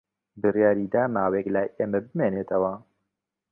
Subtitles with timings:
[0.41, 2.73] بڕیاری دا ماوەیەک لای ئێمە بمێنێتەوە.